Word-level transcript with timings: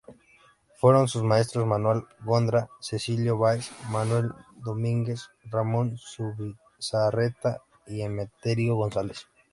Fueron 0.77 1.07
sus 1.07 1.21
maestros, 1.21 1.67
Manuel 1.67 2.05
Gondra, 2.23 2.67
Cecilio 2.79 3.37
Báez, 3.37 3.69
Manuel 3.91 4.31
Domínguez, 4.57 5.29
Ramón 5.43 5.95
Zubizarreta 5.95 7.61
y 7.85 8.01
Emeterio 8.01 8.73
González. 8.73 9.27